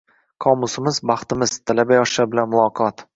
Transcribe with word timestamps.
Qomusimiz 0.45 0.97
baxtimiz: 1.11 1.53
talaba 1.73 1.97
yoshlar 1.99 2.31
bilan 2.33 2.51
muloqotng 2.55 3.07